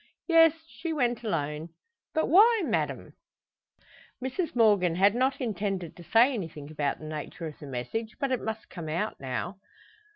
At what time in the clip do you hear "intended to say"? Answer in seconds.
5.39-6.33